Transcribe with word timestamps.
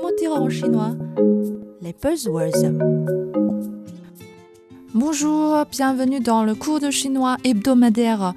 comment 0.00 0.12
dire 0.18 0.50
chinois 0.50 0.96
Les 1.82 1.92
buzzwords. 1.92 2.72
Bonjour, 4.94 5.64
bienvenue 5.70 6.20
dans 6.20 6.44
le 6.44 6.54
cours 6.54 6.80
de 6.80 6.90
chinois 6.90 7.36
hebdomadaire. 7.44 8.34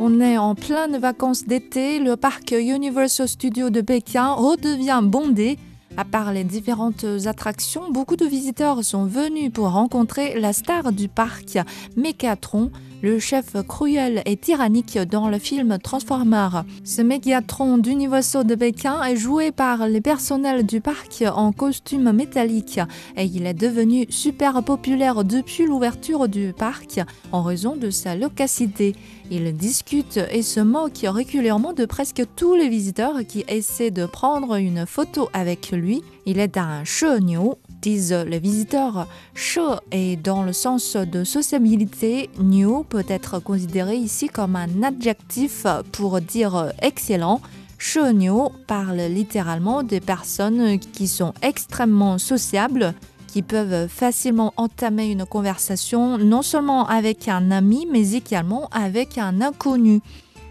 On 0.00 0.20
est 0.20 0.38
en 0.38 0.54
pleine 0.54 0.96
vacances 0.98 1.44
d'été, 1.44 1.98
le 1.98 2.16
parc 2.16 2.52
Universal 2.52 3.28
Studios 3.28 3.70
de 3.70 3.80
Pékin 3.80 4.32
redevient 4.32 5.00
bondé. 5.02 5.58
À 6.00 6.04
part 6.06 6.32
les 6.32 6.44
différentes 6.44 7.04
attractions, 7.26 7.90
beaucoup 7.90 8.16
de 8.16 8.24
visiteurs 8.24 8.82
sont 8.82 9.04
venus 9.04 9.52
pour 9.52 9.68
rencontrer 9.68 10.40
la 10.40 10.54
star 10.54 10.92
du 10.92 11.08
parc, 11.08 11.58
Mécatron, 11.94 12.70
le 13.02 13.18
chef 13.18 13.56
cruel 13.66 14.22
et 14.24 14.36
tyrannique 14.38 14.98
dans 14.98 15.28
le 15.28 15.38
film 15.38 15.78
Transformers. 15.78 16.64
Ce 16.84 17.02
Mégatron 17.02 17.76
d'Universal 17.76 18.46
de 18.46 18.54
Pékin 18.54 19.02
est 19.02 19.16
joué 19.16 19.52
par 19.52 19.86
les 19.88 20.00
personnels 20.00 20.64
du 20.64 20.80
parc 20.80 21.24
en 21.34 21.52
costume 21.52 22.12
métallique 22.12 22.80
et 23.16 23.24
il 23.24 23.46
est 23.46 23.54
devenu 23.54 24.06
super 24.08 24.62
populaire 24.62 25.24
depuis 25.24 25.66
l'ouverture 25.66 26.28
du 26.28 26.54
parc 26.56 27.00
en 27.32 27.42
raison 27.42 27.76
de 27.76 27.90
sa 27.90 28.16
locacité. 28.16 28.94
Il 29.30 29.54
discute 29.56 30.18
et 30.30 30.42
se 30.42 30.60
moque 30.60 31.04
régulièrement 31.04 31.72
de 31.72 31.84
presque 31.84 32.22
tous 32.36 32.54
les 32.54 32.68
visiteurs 32.68 33.20
qui 33.26 33.44
essaient 33.48 33.90
de 33.90 34.06
prendre 34.06 34.56
une 34.56 34.86
photo 34.86 35.28
avec 35.32 35.70
lui 35.70 35.89
il 36.26 36.38
est 36.38 36.56
un 36.56 36.84
cheniu, 36.84 37.54
disent 37.82 38.24
les 38.26 38.38
visiteurs. 38.38 39.06
Che 39.34 39.80
est 39.90 40.16
dans 40.16 40.42
le 40.42 40.52
sens 40.52 40.96
de 40.96 41.24
sociabilité, 41.24 42.30
new 42.38 42.84
peut 42.84 43.04
être 43.08 43.38
considéré 43.38 43.96
ici 43.96 44.28
comme 44.28 44.56
un 44.56 44.82
adjectif 44.82 45.66
pour 45.92 46.20
dire 46.20 46.72
excellent. 46.82 47.40
Cheniu 47.78 48.50
parle 48.66 49.00
littéralement 49.08 49.82
des 49.82 50.00
personnes 50.00 50.78
qui 50.78 51.08
sont 51.08 51.32
extrêmement 51.42 52.18
sociables, 52.18 52.94
qui 53.26 53.42
peuvent 53.42 53.88
facilement 53.88 54.52
entamer 54.56 55.10
une 55.10 55.24
conversation 55.24 56.18
non 56.18 56.42
seulement 56.42 56.86
avec 56.86 57.28
un 57.28 57.50
ami, 57.50 57.86
mais 57.90 58.12
également 58.12 58.68
avec 58.70 59.18
un 59.18 59.40
inconnu. 59.40 60.00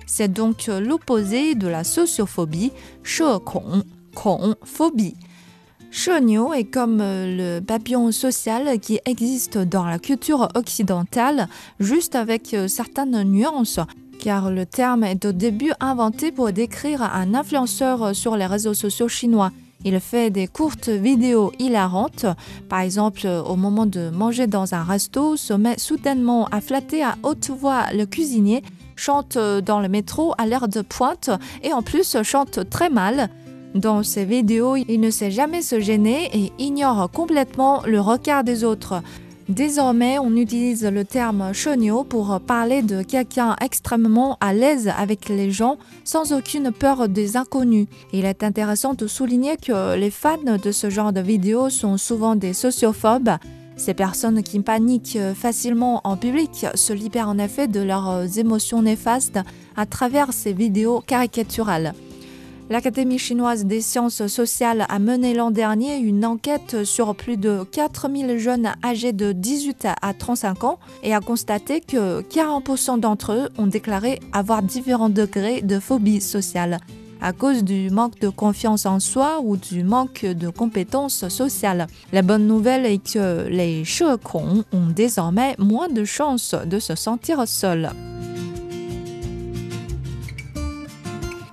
C'est 0.07 0.31
donc 0.31 0.67
l'opposé 0.67 1.53
de 1.53 1.67
la 1.67 1.83
sociophobie, 1.83 2.71
shekong, 3.03 3.83
kong, 4.15 4.55
phobie. 4.63 5.13
Shonyo 5.91 6.53
est 6.53 6.65
comme 6.65 6.99
euh, 7.01 7.57
le 7.57 7.65
papillon 7.65 8.11
social 8.11 8.79
qui 8.79 8.99
existe 9.05 9.57
dans 9.57 9.85
la 9.85 9.97
culture 9.97 10.47
occidentale, 10.53 11.47
juste 11.79 12.15
avec 12.15 12.53
euh, 12.53 12.67
certaines 12.67 13.23
nuances, 13.23 13.79
car 14.19 14.51
le 14.51 14.67
terme 14.67 15.03
est 15.03 15.25
au 15.25 15.31
début 15.31 15.71
inventé 15.79 16.31
pour 16.31 16.51
décrire 16.51 17.01
un 17.01 17.33
influenceur 17.33 18.15
sur 18.15 18.37
les 18.37 18.45
réseaux 18.45 18.75
sociaux 18.75 19.07
chinois. 19.07 19.51
Il 19.83 19.99
fait 19.99 20.29
des 20.29 20.45
courtes 20.45 20.89
vidéos 20.89 21.53
hilarantes. 21.57 22.25
Par 22.67 22.81
exemple, 22.81 23.25
au 23.25 23.55
moment 23.55 23.85
de 23.85 24.09
manger 24.09 24.45
dans 24.45 24.75
un 24.75 24.83
resto, 24.83 25.37
se 25.37 25.53
met 25.53 25.79
soudainement 25.79 26.45
à 26.51 26.59
flatter 26.59 27.01
à 27.01 27.15
haute 27.23 27.49
voix 27.49 27.85
le 27.93 28.05
cuisinier, 28.05 28.61
chante 28.97 29.37
dans 29.37 29.79
le 29.79 29.87
métro 29.87 30.33
à 30.37 30.45
l'air 30.45 30.67
de 30.67 30.81
pointe 30.81 31.29
et 31.63 31.71
en 31.71 31.81
plus 31.81 32.17
chante 32.23 32.69
très 32.69 32.89
mal. 32.89 33.29
Dans 33.75 34.01
ses 34.01 34.25
vidéos, 34.25 34.75
il 34.75 34.99
ne 34.99 35.11
sait 35.11 35.29
jamais 35.29 35.61
se 35.61 35.79
gêner 35.79 36.29
et 36.33 36.51
ignore 36.57 37.09
complètement 37.11 37.83
le 37.85 38.01
regard 38.01 38.43
des 38.43 38.63
autres. 38.63 39.03
Désormais, 39.47 40.19
on 40.19 40.35
utilise 40.35 40.85
le 40.85 41.05
terme 41.05 41.53
chenio 41.53 42.03
pour 42.03 42.39
parler 42.39 42.81
de 42.81 43.03
quelqu'un 43.03 43.55
extrêmement 43.61 44.37
à 44.41 44.53
l'aise 44.53 44.91
avec 44.95 45.29
les 45.29 45.49
gens 45.49 45.77
sans 46.03 46.33
aucune 46.33 46.71
peur 46.71 47.09
des 47.09 47.37
inconnus. 47.37 47.87
Il 48.11 48.25
est 48.25 48.43
intéressant 48.43 48.93
de 48.93 49.07
souligner 49.07 49.57
que 49.57 49.95
les 49.95 50.11
fans 50.11 50.37
de 50.63 50.71
ce 50.71 50.89
genre 50.89 51.13
de 51.13 51.21
vidéos 51.21 51.69
sont 51.69 51.97
souvent 51.97 52.35
des 52.35 52.53
sociophobes. 52.53 53.37
Ces 53.75 53.93
personnes 53.93 54.43
qui 54.43 54.59
paniquent 54.59 55.19
facilement 55.35 56.01
en 56.03 56.17
public 56.17 56.67
se 56.73 56.93
libèrent 56.93 57.29
en 57.29 57.39
effet 57.39 57.67
de 57.67 57.81
leurs 57.81 58.37
émotions 58.37 58.81
néfastes 58.81 59.39
à 59.75 59.85
travers 59.85 60.33
ces 60.33 60.53
vidéos 60.53 61.01
caricaturales. 61.01 61.93
L'Académie 62.69 63.17
chinoise 63.17 63.65
des 63.65 63.81
sciences 63.81 64.27
sociales 64.27 64.85
a 64.89 64.99
mené 64.99 65.33
l'an 65.33 65.49
dernier 65.49 65.97
une 65.97 66.23
enquête 66.23 66.83
sur 66.83 67.15
plus 67.15 67.35
de 67.35 67.63
4000 67.63 68.37
jeunes 68.37 68.71
âgés 68.85 69.11
de 69.11 69.31
18 69.31 69.87
à 69.99 70.13
35 70.13 70.63
ans 70.65 70.79
et 71.01 71.15
a 71.15 71.19
constaté 71.19 71.81
que 71.81 72.21
40% 72.21 72.99
d'entre 72.99 73.33
eux 73.33 73.49
ont 73.57 73.65
déclaré 73.65 74.19
avoir 74.33 74.61
différents 74.61 75.09
degrés 75.09 75.63
de 75.63 75.79
phobie 75.79 76.21
sociale 76.21 76.79
à 77.21 77.33
cause 77.33 77.63
du 77.63 77.89
manque 77.89 78.19
de 78.19 78.29
confiance 78.29 78.85
en 78.85 78.99
soi 78.99 79.41
ou 79.43 79.57
du 79.57 79.83
manque 79.83 80.25
de 80.25 80.49
compétences 80.49 81.27
sociales. 81.27 81.87
La 82.13 82.21
bonne 82.21 82.47
nouvelle 82.47 82.85
est 82.85 83.13
que 83.13 83.47
les 83.49 83.83
chekons 83.83 84.63
ont 84.71 84.87
désormais 84.95 85.55
moins 85.57 85.89
de 85.89 86.05
chances 86.05 86.55
de 86.65 86.79
se 86.79 86.95
sentir 86.95 87.47
seuls. 87.47 87.89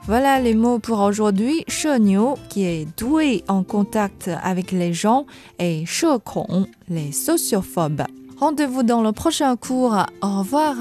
Voilà 0.06 0.38
les 0.38 0.54
mots 0.54 0.78
pour 0.78 1.00
aujourd'hui. 1.00 1.64
Sheniu, 1.66 2.36
qui 2.48 2.64
est 2.64 2.86
doué 2.96 3.42
en 3.48 3.64
contact 3.64 4.30
avec 4.44 4.70
les 4.70 4.92
gens, 4.92 5.26
et 5.58 5.84
Shekong, 5.84 6.66
les 6.88 7.10
sociophobes. 7.10 8.04
Rendez-vous 8.38 8.84
dans 8.84 9.02
le 9.02 9.10
prochain 9.10 9.56
cours. 9.56 9.96
Au 10.22 10.38
revoir. 10.38 10.76